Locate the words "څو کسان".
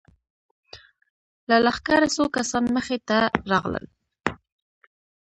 2.15-2.65